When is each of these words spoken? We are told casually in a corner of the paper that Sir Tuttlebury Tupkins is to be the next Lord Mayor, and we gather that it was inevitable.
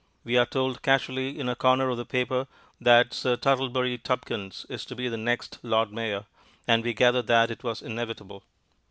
We 0.23 0.35
are 0.35 0.47
told 0.47 0.81
casually 0.81 1.39
in 1.39 1.47
a 1.47 1.55
corner 1.55 1.87
of 1.89 1.95
the 1.97 2.07
paper 2.07 2.47
that 2.79 3.13
Sir 3.13 3.37
Tuttlebury 3.37 3.99
Tupkins 3.99 4.65
is 4.67 4.83
to 4.85 4.95
be 4.95 5.07
the 5.09 5.15
next 5.15 5.59
Lord 5.61 5.91
Mayor, 5.91 6.25
and 6.67 6.83
we 6.83 6.95
gather 6.95 7.21
that 7.21 7.51
it 7.51 7.63
was 7.63 7.83
inevitable. 7.83 8.41